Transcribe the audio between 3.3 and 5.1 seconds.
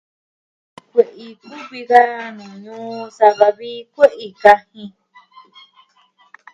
va vi kue'i kajin.